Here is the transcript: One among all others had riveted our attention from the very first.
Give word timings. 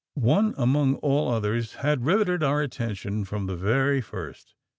One 0.15 0.55
among 0.57 0.95
all 0.95 1.29
others 1.29 1.73
had 1.75 2.03
riveted 2.07 2.41
our 2.41 2.59
attention 2.63 3.23
from 3.23 3.45
the 3.45 3.55
very 3.55 4.01
first. 4.01 4.55